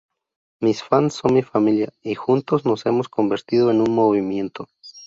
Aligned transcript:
Mis 0.65 0.81
fans 0.81 1.13
son 1.13 1.31
mi 1.35 1.43
familia; 1.43 1.93
y 2.01 2.15
juntos 2.15 2.65
nos 2.65 2.87
hemos 2.87 3.07
convertido 3.07 3.69
en 3.69 3.81
un 3.81 3.93
movimiento. 3.93 4.67